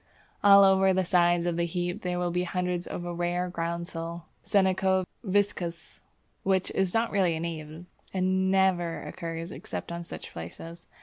[0.43, 4.23] All over the sides of the heap there will be hundreds of a rare groundsel
[4.43, 5.99] (Senecio viscosus),
[6.41, 10.87] which is not really a native, and never occurs except on such places.